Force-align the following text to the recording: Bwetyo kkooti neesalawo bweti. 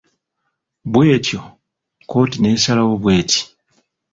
Bwetyo 0.93 1.41
kkooti 2.03 2.37
neesalawo 2.39 2.93
bweti. 3.03 3.41